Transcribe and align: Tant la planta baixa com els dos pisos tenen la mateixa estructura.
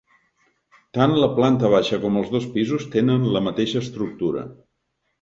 Tant 0.97 1.13
la 1.25 1.29
planta 1.41 1.71
baixa 1.75 2.01
com 2.07 2.19
els 2.23 2.33
dos 2.39 2.49
pisos 2.57 2.91
tenen 2.99 3.31
la 3.39 3.47
mateixa 3.53 3.87
estructura. 3.87 4.47